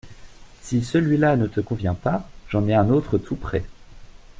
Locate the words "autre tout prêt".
2.89-3.63